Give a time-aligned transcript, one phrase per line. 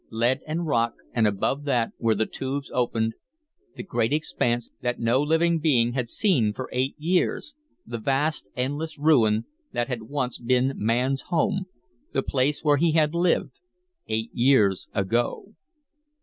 [0.09, 3.13] Lead and rock, and above that, where the tubes opened,
[3.75, 7.53] the great expanse that no living being had seen for eight years,
[7.85, 11.67] the vast, endless ruin that had once been Man's home,
[12.13, 13.59] the place where he had lived,
[14.07, 15.53] eight years ago.